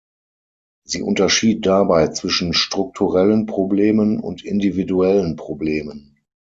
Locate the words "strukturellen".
2.55-3.45